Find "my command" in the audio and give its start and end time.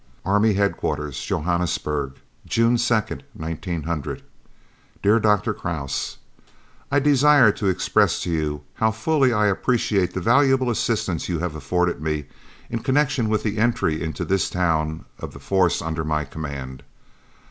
16.03-16.81